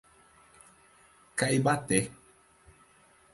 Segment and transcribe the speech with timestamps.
[1.35, 2.11] Caibaté